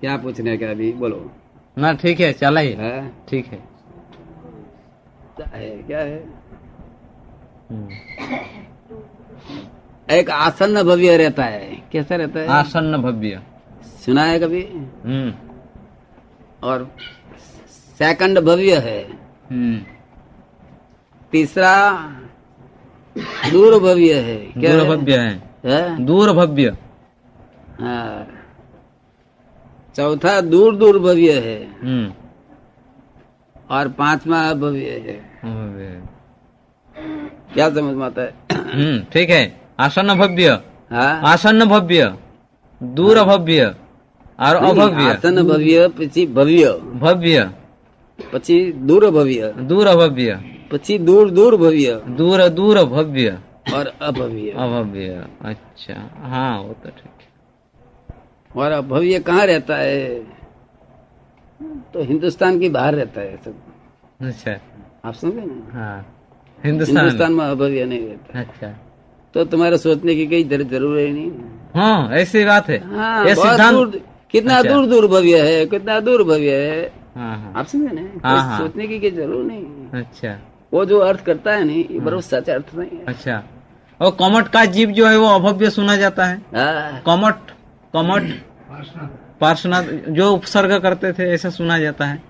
[0.00, 0.92] क्या पूछने का अभी?
[0.92, 1.32] बोलो।
[1.78, 3.58] ना ठीक है चलाइए। ही। ठीक है।
[5.36, 6.28] क्या है क्या है?
[7.70, 7.88] हम्म।
[10.10, 12.46] एक आसन्न भव्य रहता है। कैसा रहता है?
[12.48, 13.42] आसन्न भव्य।
[13.84, 14.62] सुना है कभी?
[15.04, 15.34] हम्म।
[16.62, 16.96] और
[17.98, 19.02] सेकंड भव्य है।
[19.50, 19.80] हम्म।
[21.32, 21.92] तीसरा
[23.50, 26.04] दूर भव्य है। क्या दूर भव्य है। है?
[26.04, 26.76] दूर भव्य।
[27.80, 28.43] हाँ।
[29.96, 32.12] चौथा दूर दूर भव्य है। हम्म।
[33.70, 35.16] और पांचवा भव्य है।
[37.54, 38.34] क्या समझ में आता है?
[38.52, 40.48] हम्म, ठीक है। आसन्न भव्य।
[40.90, 42.14] हाँ। आसन्न भव्य।
[42.82, 43.74] दूर हाँ। भव्य।
[44.40, 47.50] और अभव्य। आसन्न भव्य पची भव्य। भव्य।
[48.32, 50.40] पची दूर भव्य। दूर अभव्य।
[50.72, 53.38] पची दूर दूर भव्य। दूर दूर भव्य
[53.74, 57.13] और अभव्य। अभव्य। अच्छा। हाँ वो तो ठीक।
[58.56, 60.14] और अभव्य कहाँ रहता है?
[61.62, 63.54] तो हिंदुस्तान की बाहर रहता है सब।
[64.20, 64.56] अच्छा।
[65.04, 65.78] आप समझे ना?
[65.78, 66.16] हाँ।
[66.64, 68.74] हिंदुस्तान। हिंदुस्तान में अभव्य नहीं रहता। अच्छा।
[69.34, 71.32] तो तुम्हारे सोचने की कोई जरूर- ही नहीं
[71.74, 76.22] हाँ। ऐसी बात है। हाँ ये दूर कितना अच्छा। दूर दूर भव्य है कितना दूर
[76.22, 78.28] भव्य है। हाँ हाँ। आप समझे ना?
[78.28, 79.64] हाँ। सोचने की कोई ज़रूर नहीं
[80.00, 80.38] अच्छा।
[80.72, 83.42] वो जो अर्थ करता है नहीं ये बरोबर सच अर्थ नहीं है। अच्छा।
[84.00, 87.34] और कमट का जीव जो है वो अभव्य सुना जाता हाँ, कमट
[87.94, 88.30] कमट
[89.40, 92.22] पार्श्वनाथ जो उपसर्ग करते थे ऐसा सुना जाता है।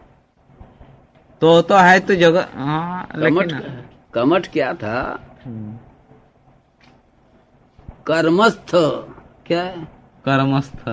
[1.43, 3.83] तो तो है तो जगह हाँ कमठ लेकिन
[4.15, 5.01] कमठ क्या था?
[8.07, 8.71] कर्मस्थ।
[9.47, 9.85] क्या है?
[10.25, 10.89] कर्मस्थ।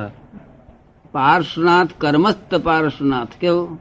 [1.14, 3.78] पार्श्वनाथ कर्मस्थ पार्श्वनाथ क्यों?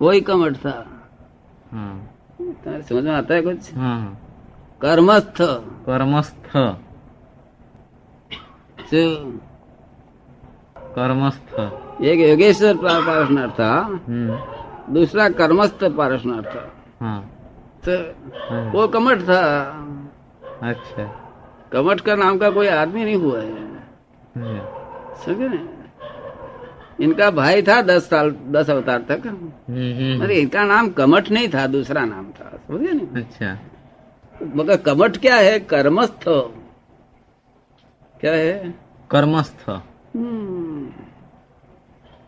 [0.00, 0.76] वही कमठ था।
[1.72, 1.94] हाँ।
[2.40, 3.74] समझ में आता है कुछ?
[3.74, 5.42] हाँ हाँ। कर्मस्थ।
[5.86, 6.56] कर्मस्थ।
[10.80, 11.54] कर्मस्थ।
[12.02, 14.38] एक योगेश्वर पा- पार्श्वनाथ था हम्म,
[14.94, 17.30] दूसरा कर्मस्थ पार्श्वनाथ था हाँ.
[17.88, 18.14] तो
[18.50, 19.62] हाँ। वो कमठ था।
[20.62, 21.16] अच्छा।
[21.72, 23.52] कमठ का नाम का कोई आदमी नहीं हुआ है।
[24.36, 24.60] हम्म,
[25.16, 25.68] समझे ना
[27.00, 31.66] इनका भाई था दस साल दस अवतार तक। हम्म, अरे इनका नाम कमठ नहीं था
[31.66, 33.58] दूसरा नाम था। समझे ना अच्छा।
[34.56, 35.60] मगर कमठ क्या है?
[35.60, 36.28] कर्मस्थ
[38.20, 38.74] क्या है?
[39.10, 40.86] कर्मस्थ। हम्म।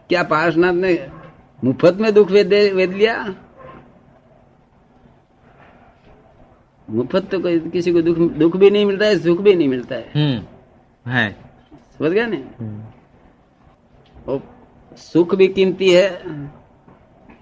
[0.08, 0.92] क्या पार्शनाथ ने
[1.64, 3.34] मुफ़्त में दुख वेद वेद लिया?
[6.88, 9.94] मुफ़्त तो कोई किसी को दुख दुख भी नहीं मिलता है सुख भी नहीं मिलता
[9.94, 11.30] है। हम्म है।
[11.98, 12.36] समझ गया ना?
[12.60, 14.40] हम्म,
[14.96, 16.08] सुख भी कीमती है।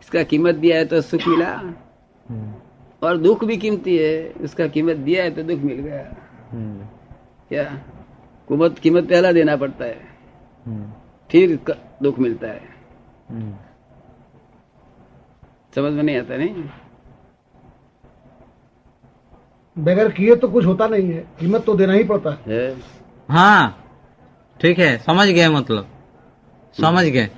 [0.00, 1.53] इसका कीमत दिया है तो सुख मिला।
[3.03, 6.03] और दुख भी कीमती है उसका कीमत दिया है तो दुख मिल गया।
[7.49, 7.65] क्या?
[8.50, 10.00] कीमत कीमत पहला देना पड़ता है
[10.66, 10.85] हम्म,
[11.29, 12.62] फिर क- दुख मिलता है
[13.29, 13.53] हम्म।
[15.75, 16.63] समझ में नहीं आता नहीं
[19.78, 22.75] बगैर किए तो कुछ होता नहीं है कीमत तो देना ही पड़ता है है
[23.29, 23.63] हाँ
[24.59, 25.88] ठीक है समझ गए मतलब
[26.75, 27.29] समझ गए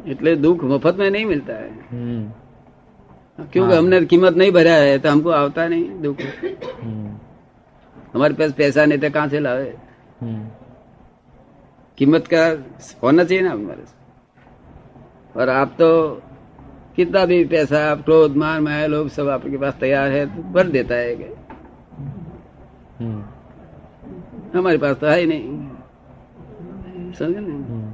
[0.00, 2.22] એટલે દુઃખ મફત में नहीं मिलता है हम्म,
[3.52, 7.10] क्योंकि हमने कीमत नहीं भरा है तो हमको आता नहीं दुख हम्म,
[8.13, 9.73] हमारे पास पैसा नहीं तो कहाँ से लावे?
[10.21, 10.47] हम्म,
[11.97, 12.45] कीमत का
[13.03, 13.85] होना चाहिए ना हमारे
[15.35, 15.89] और आप तो
[16.95, 20.67] कितना भी पैसा आप क्रोध मान माया लोग सब आपके पास तैयार है तो भर
[20.67, 21.13] देता है
[22.99, 23.23] हम्म,
[24.53, 27.53] हमारे पास तो है ही नहीं। समझे ना?
[27.53, 27.93] हम्म,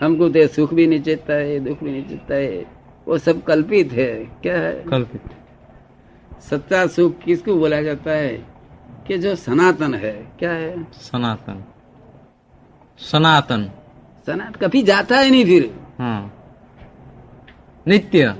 [0.00, 2.66] हमको तो सुख भी नहीं चेतता है दुख भी नहीं चेतता है।
[3.08, 4.12] वो सब कल्पित है
[4.42, 4.72] क्या है?
[4.84, 8.57] कल्पित। सच्चा सुख किसको बोला जाता है?
[9.08, 10.72] कि जो सनातन है क्या है?
[10.92, 11.64] सनातन।
[13.00, 13.62] सनातन।
[14.26, 16.20] सनातन कभी जाता ही नहीं फिर। हाँ।
[17.86, 18.34] नित्य।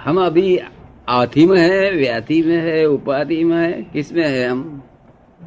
[0.00, 0.58] हम अभी
[1.08, 4.82] आधि में है व्याधि में है उपाधि में है किसमें है हम?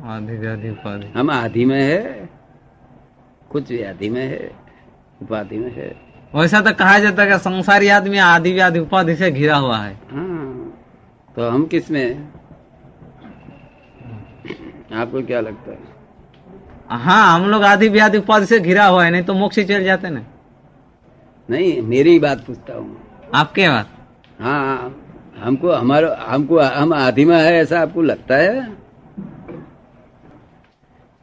[0.06, 2.30] आदि व्याधि उपाधि। हम आधि में है
[3.50, 4.52] कुछ व्याधि में है
[5.22, 5.90] उपाधि में है।
[6.36, 10.37] वैसा तो कहा जाता है संसारी आदमी आदि व्याधि उपाधि से घिरा हुआ है। हाँ।
[11.38, 12.34] तो हम किसमें हैं?
[14.94, 15.78] आपको क्या लगता है?
[16.90, 20.10] हाँ हम लोग आदि व्याधि उपाधि से घिरा हुआ है नहीं तो मोक्ष चल जाते
[20.10, 20.26] ना।
[21.50, 23.90] नहीं मेरी बात पूछता हूँ। आपके बात?
[24.40, 25.04] हाँ
[25.38, 28.60] हमको हमारा हमको हम आधि में है ऐसा आपको लगता है?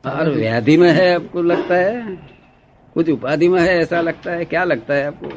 [0.05, 2.17] और व्याधि में है आपको लगता है?
[2.95, 4.45] कुछ उपाधि में है ऐसा लगता है?
[4.45, 5.31] क्या लगता है आपको?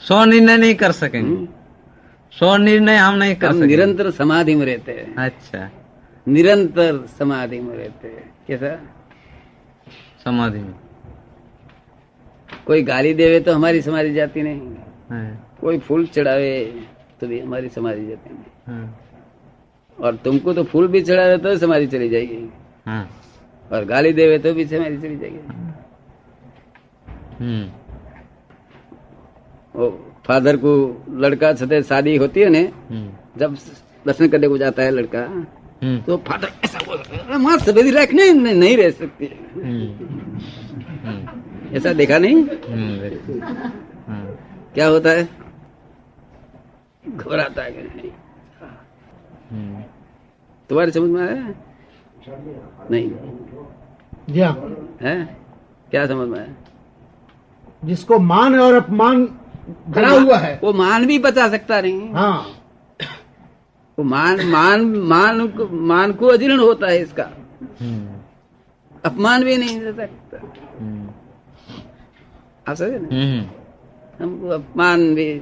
[0.00, 1.48] स्व निर्णय नहीं कर सकेंगे। हम्म?
[2.32, 5.70] स्व निर्णय हम नहीं कर हम निरंतर समाधि में रहते हैं। अच्छा।
[6.26, 8.74] निरंतर समाधि में रहते हैं। कैसा?
[10.24, 10.74] समाधि में।
[12.66, 14.60] कोई गाली देवे तो हमारी समाधि जाती नहीं।
[15.12, 16.50] है, कोई फूल चढ़ावे
[17.20, 18.88] तो भी हमारी समाधि जाती नहीं।
[19.98, 22.42] और तुमको तो फूल भी चढ़ावे तो समाधि चली जाएगी।
[23.70, 25.38] और गाली देवे तो भी समाधि चली जाएगी।
[27.40, 27.70] हम्म,
[30.26, 30.70] फादर को
[31.10, 32.58] लड़का से शादी होती है ना
[32.94, 33.56] हम्म, जब
[34.06, 35.20] दर्शन करने को जाता है लड़का
[35.82, 39.88] हम्म, तो फादर ऐसा बोलता है माँ सफेदी रखने नहीं, नहीं रह सकती। हम्म,
[41.76, 42.44] ऐसा देखा नहीं?
[44.74, 45.28] क्या होता है?
[47.08, 47.72] घबराता है
[50.70, 51.54] तुम्हारे समझ में आया?
[52.90, 53.10] नहीं।
[54.30, 54.52] जी हाँ
[55.02, 55.36] है?
[55.90, 56.54] क्या समझ में आया?
[57.84, 59.26] जिसको मान और अपमान
[59.88, 62.46] भरा हुआ है। वो मान भी बचा सकता नहीं। हाँ।
[63.98, 67.30] वो मान मान मान को मान को अजीर्ण होता है इसका।
[67.80, 68.16] हम्म,
[69.04, 70.40] अपमान भी नहीं दे सकता।
[70.78, 71.08] हम्म,
[72.68, 73.08] आप समझे ना?
[73.12, 73.44] हम्म,
[74.24, 75.32] हमको अपमान भी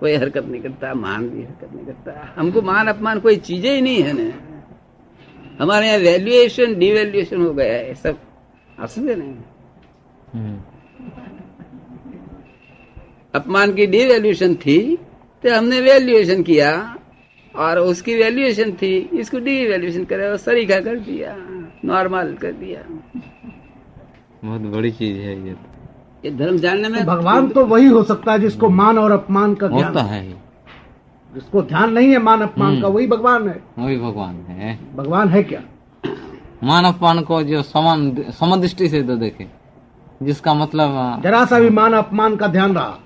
[0.00, 3.80] कोई हरकत नहीं करता मान भी हरकत नहीं करता। हमको मान अपमान कोई चीज़ें ही
[3.80, 4.32] नहीं है ना।
[5.60, 8.18] हमारे यहाँ वैल्यूएशन डिवैल्यूएशन हो गया है सब।
[8.80, 9.34] आप समझे नहीं
[10.34, 10.56] हम्म,
[13.34, 14.96] अपमान की डिवैल्यूएशन थी
[15.44, 16.96] तो हमने वैल्यूएशन किया
[17.56, 21.36] और उसकी वैल्यूएशन थी इसको डिवैल्यूएशन करे और सरीखा कर दिया
[21.84, 22.80] नॉर्मल कर दिया।
[24.44, 25.70] बहुत बड़ी चीज़ है ये। तो।
[26.24, 29.54] ये धर्म जानने में तो भगवान तो वही हो सकता है जिसको मान और अपमान
[29.54, 30.30] का होता ज्ञान है।
[31.34, 35.28] जिसको ध्यान नहीं है मान अपमान का हम्म। वही भगवान है। वही भगवान है। भगवान
[35.28, 35.62] है क्या?
[36.64, 39.46] मान अपमान को जो समान समदृष्टि से तो देखे
[40.22, 42.98] जिसका मतलब जरा सा भी मान अपमान का ध्यान रहा।